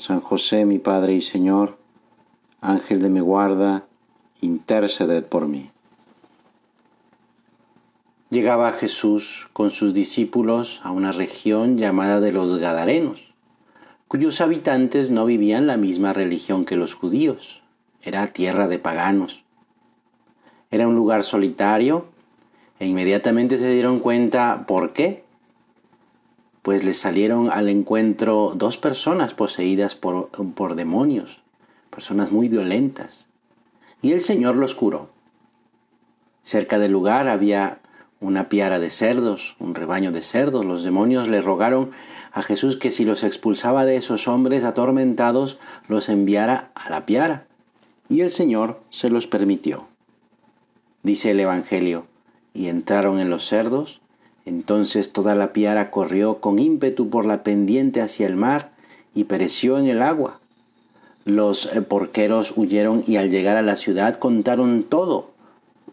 [0.00, 1.76] San José mi Padre y Señor,
[2.62, 3.84] Ángel de mi guarda,
[4.40, 5.70] interceded por mí.
[8.30, 13.34] Llegaba Jesús con sus discípulos a una región llamada de los Gadarenos,
[14.08, 17.62] cuyos habitantes no vivían la misma religión que los judíos.
[18.00, 19.44] Era tierra de paganos.
[20.70, 22.06] Era un lugar solitario
[22.78, 25.24] e inmediatamente se dieron cuenta por qué.
[26.62, 31.40] Pues les salieron al encuentro dos personas poseídas por, por demonios,
[31.90, 33.28] personas muy violentas.
[34.02, 35.08] Y el Señor los curó.
[36.42, 37.80] Cerca del lugar había
[38.20, 40.64] una piara de cerdos, un rebaño de cerdos.
[40.64, 41.90] Los demonios le rogaron
[42.32, 47.46] a Jesús que si los expulsaba de esos hombres atormentados, los enviara a la piara.
[48.08, 49.88] Y el Señor se los permitió.
[51.02, 52.06] Dice el Evangelio,
[52.52, 54.00] y entraron en los cerdos,
[54.50, 58.72] entonces toda la piara corrió con ímpetu por la pendiente hacia el mar
[59.14, 60.40] y pereció en el agua.
[61.24, 65.30] Los eh, porqueros huyeron y al llegar a la ciudad contaron todo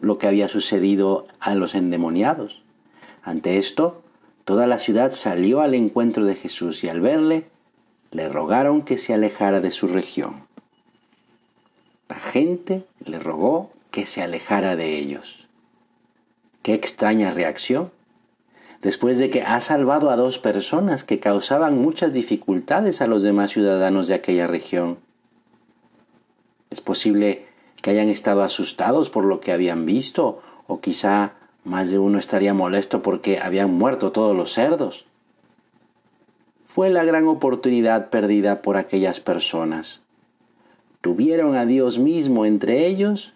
[0.00, 2.62] lo que había sucedido a los endemoniados.
[3.22, 4.02] Ante esto,
[4.44, 7.46] toda la ciudad salió al encuentro de Jesús y al verle,
[8.10, 10.48] le rogaron que se alejara de su región.
[12.08, 15.46] La gente le rogó que se alejara de ellos.
[16.62, 17.92] Qué extraña reacción.
[18.82, 23.50] Después de que ha salvado a dos personas que causaban muchas dificultades a los demás
[23.50, 24.98] ciudadanos de aquella región.
[26.70, 27.46] Es posible
[27.82, 31.32] que hayan estado asustados por lo que habían visto o quizá
[31.64, 35.06] más de uno estaría molesto porque habían muerto todos los cerdos.
[36.66, 40.00] Fue la gran oportunidad perdida por aquellas personas.
[41.00, 43.32] Tuvieron a Dios mismo entre ellos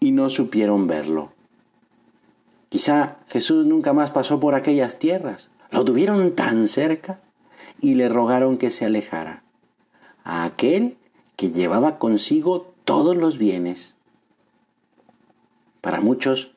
[0.00, 1.32] y no supieron verlo.
[2.72, 5.50] Quizá Jesús nunca más pasó por aquellas tierras.
[5.70, 7.20] Lo tuvieron tan cerca
[7.82, 9.42] y le rogaron que se alejara.
[10.24, 10.96] A aquel
[11.36, 13.96] que llevaba consigo todos los bienes.
[15.82, 16.52] Para muchos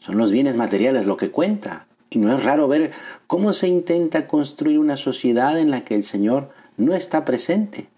[0.00, 1.86] son los bienes materiales lo que cuenta.
[2.10, 2.92] Y no es raro ver
[3.26, 7.88] cómo se intenta construir una sociedad en la que el Señor no está presente.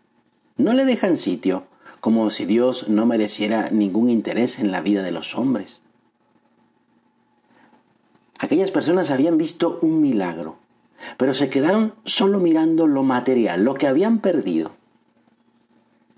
[0.56, 1.65] No le dejan sitio,
[1.98, 5.83] como si Dios no mereciera ningún interés en la vida de los hombres.
[8.38, 10.56] Aquellas personas habían visto un milagro,
[11.16, 14.72] pero se quedaron solo mirando lo material, lo que habían perdido.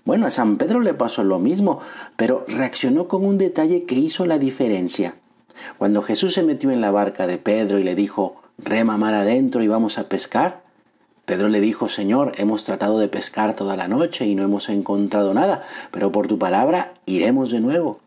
[0.05, 1.79] Bueno, a San Pedro le pasó lo mismo,
[2.17, 5.15] pero reaccionó con un detalle que hizo la diferencia.
[5.77, 9.61] Cuando Jesús se metió en la barca de Pedro y le dijo, rema mar adentro
[9.61, 10.63] y vamos a pescar,
[11.25, 15.33] Pedro le dijo, Señor, hemos tratado de pescar toda la noche y no hemos encontrado
[15.33, 17.99] nada, pero por tu palabra iremos de nuevo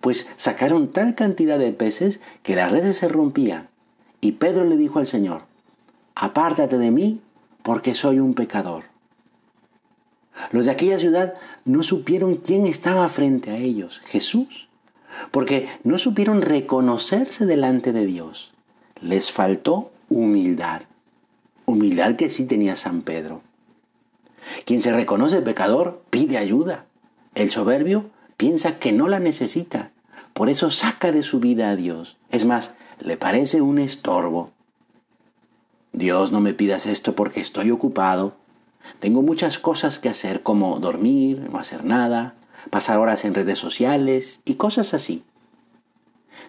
[0.00, 3.68] pues sacaron tal cantidad de peces que las redes se rompían.
[4.20, 5.44] Y Pedro le dijo al Señor,
[6.14, 7.20] apártate de mí
[7.62, 8.84] porque soy un pecador.
[10.52, 11.34] Los de aquella ciudad
[11.64, 14.68] no supieron quién estaba frente a ellos, Jesús,
[15.30, 18.52] porque no supieron reconocerse delante de Dios.
[19.00, 20.82] Les faltó humildad,
[21.66, 23.42] humildad que sí tenía San Pedro.
[24.64, 26.86] Quien se reconoce pecador pide ayuda.
[27.34, 29.90] El soberbio piensa que no la necesita.
[30.32, 32.16] Por eso saca de su vida a Dios.
[32.30, 34.50] Es más, le parece un estorbo.
[35.92, 38.32] Dios, no me pidas esto porque estoy ocupado.
[38.98, 42.34] Tengo muchas cosas que hacer como dormir, no hacer nada,
[42.70, 45.22] pasar horas en redes sociales y cosas así.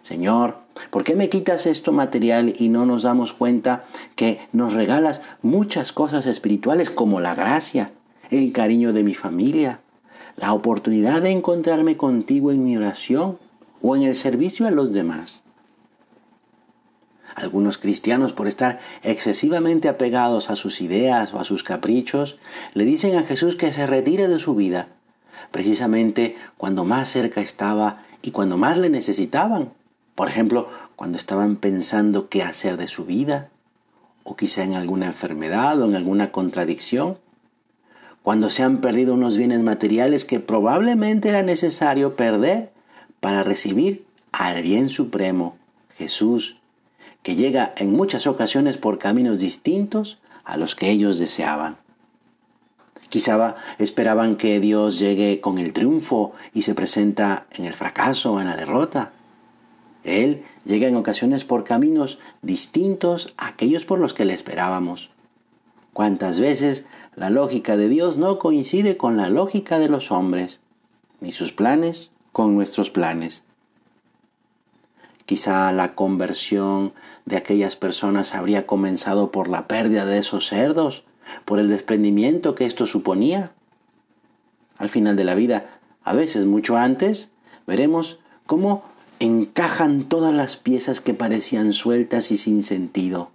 [0.01, 0.59] Señor,
[0.91, 3.83] ¿por qué me quitas esto material y no nos damos cuenta
[4.15, 7.91] que nos regalas muchas cosas espirituales como la gracia,
[8.29, 9.81] el cariño de mi familia,
[10.41, 13.37] la oportunidad de encontrarme contigo en mi oración
[13.79, 15.43] o en el servicio a los demás.
[17.35, 22.39] Algunos cristianos, por estar excesivamente apegados a sus ideas o a sus caprichos,
[22.73, 24.87] le dicen a Jesús que se retire de su vida,
[25.51, 29.71] precisamente cuando más cerca estaba y cuando más le necesitaban.
[30.15, 33.49] Por ejemplo, cuando estaban pensando qué hacer de su vida,
[34.23, 37.19] o quizá en alguna enfermedad o en alguna contradicción
[38.23, 42.71] cuando se han perdido unos bienes materiales que probablemente era necesario perder
[43.19, 45.57] para recibir al bien supremo,
[45.97, 46.57] Jesús,
[47.23, 51.77] que llega en muchas ocasiones por caminos distintos a los que ellos deseaban.
[53.09, 58.39] Quizá esperaban que Dios llegue con el triunfo y se presenta en el fracaso o
[58.39, 59.11] en la derrota.
[60.05, 65.11] Él llega en ocasiones por caminos distintos a aquellos por los que le esperábamos.
[65.91, 66.85] ¿Cuántas veces
[67.15, 70.61] la lógica de Dios no coincide con la lógica de los hombres,
[71.19, 73.43] ni sus planes con nuestros planes?
[75.25, 76.93] Quizá la conversión
[77.25, 81.03] de aquellas personas habría comenzado por la pérdida de esos cerdos,
[81.45, 83.53] por el desprendimiento que esto suponía.
[84.77, 87.31] Al final de la vida, a veces mucho antes,
[87.67, 88.83] veremos cómo
[89.19, 93.31] encajan todas las piezas que parecían sueltas y sin sentido.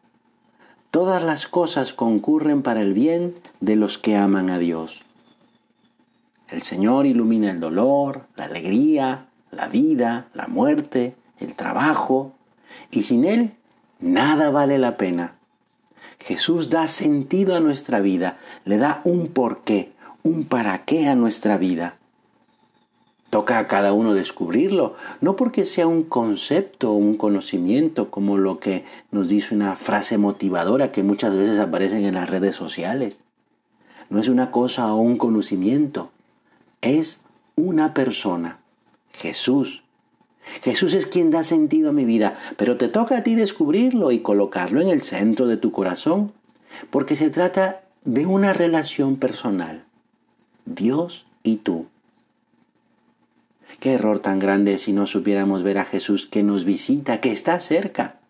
[0.97, 5.03] Todas las cosas concurren para el bien de los que aman a Dios.
[6.49, 12.33] El Señor ilumina el dolor, la alegría, la vida, la muerte, el trabajo,
[12.91, 13.53] y sin Él
[14.01, 15.35] nada vale la pena.
[16.19, 21.59] Jesús da sentido a nuestra vida, le da un porqué, un para qué a nuestra
[21.59, 21.99] vida.
[23.37, 28.59] Toca a cada uno descubrirlo, no porque sea un concepto o un conocimiento como lo
[28.61, 33.21] que nos dice una frase motivadora que muchas veces aparecen en las redes sociales.
[34.09, 36.09] No es una cosa o un conocimiento,
[36.81, 37.21] es
[37.57, 38.61] una persona,
[39.13, 39.83] Jesús.
[40.63, 44.21] Jesús es quien da sentido a mi vida, pero te toca a ti descubrirlo y
[44.21, 46.33] colocarlo en el centro de tu corazón,
[46.89, 49.85] porque se trata de una relación personal,
[50.65, 51.85] Dios y tú.
[53.81, 57.61] Qué error tan grande si no supiéramos ver a Jesús que nos visita, que está
[57.61, 58.21] cerca.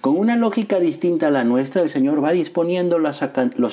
[0.00, 3.22] Con una lógica distinta a la nuestra, el Señor va disponiendo los,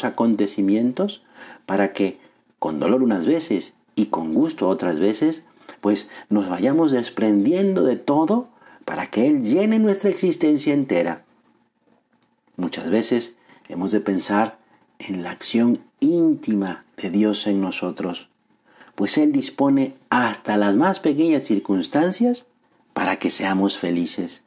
[0.05, 1.23] acontecimientos
[1.65, 2.19] para que,
[2.59, 5.45] con dolor unas veces y con gusto otras veces,
[5.81, 8.47] pues nos vayamos desprendiendo de todo
[8.85, 11.25] para que Él llene nuestra existencia entera.
[12.55, 13.35] Muchas veces
[13.67, 14.57] hemos de pensar
[14.99, 18.29] en la acción íntima de Dios en nosotros
[18.95, 22.47] pues Él dispone hasta las más pequeñas circunstancias
[22.93, 24.43] para que seamos felices.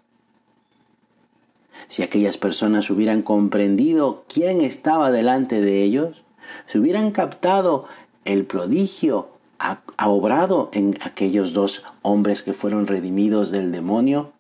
[1.87, 6.25] Si aquellas personas hubieran comprendido quién estaba delante de ellos,
[6.67, 7.87] si hubieran captado
[8.25, 9.29] el prodigio
[9.59, 14.33] ha, obrado en aquellos dos hombres que fueron redimidos del demonio,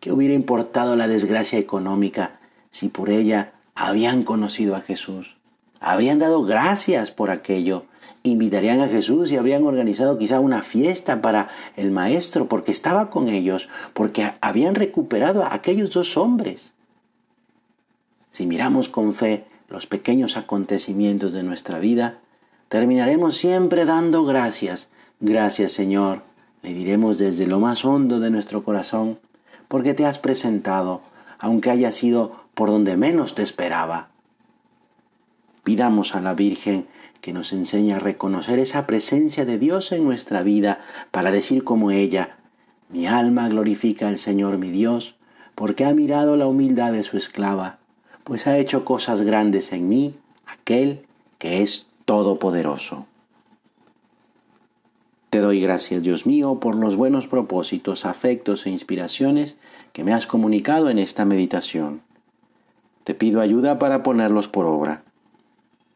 [0.00, 2.40] ¿qué hubiera importado la desgracia económica
[2.70, 5.36] si por ella habían conocido a Jesús?
[5.80, 7.86] Habrían dado gracias por aquello
[8.22, 13.28] invitarían a Jesús y habrían organizado quizá una fiesta para el maestro porque estaba con
[13.28, 16.72] ellos, porque habían recuperado a aquellos dos hombres.
[18.30, 22.18] Si miramos con fe los pequeños acontecimientos de nuestra vida,
[22.68, 24.88] terminaremos siempre dando gracias.
[25.20, 26.22] Gracias Señor,
[26.62, 29.18] le diremos desde lo más hondo de nuestro corazón,
[29.68, 31.00] porque te has presentado,
[31.38, 34.11] aunque haya sido por donde menos te esperaba.
[35.64, 36.86] Pidamos a la Virgen
[37.20, 40.80] que nos enseña a reconocer esa presencia de Dios en nuestra vida
[41.12, 42.36] para decir como ella,
[42.88, 45.14] mi alma glorifica al Señor mi Dios,
[45.54, 47.78] porque ha mirado la humildad de su esclava,
[48.24, 50.16] pues ha hecho cosas grandes en mí,
[50.46, 51.06] aquel
[51.38, 53.06] que es todopoderoso.
[55.30, 59.56] Te doy gracias, Dios mío, por los buenos propósitos, afectos e inspiraciones
[59.92, 62.02] que me has comunicado en esta meditación.
[63.04, 65.04] Te pido ayuda para ponerlos por obra